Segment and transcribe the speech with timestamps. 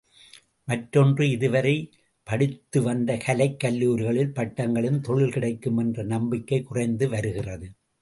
[0.67, 1.73] மற்றொன்று இதுவரை
[2.27, 7.69] படி.த்துவந்த கலைக் கல்லூரிகளில் பட்டங்களுக்குத் தொழில் கிடைக்கும் என்ற நம்பிக்கை குறைந்து வருகிறது.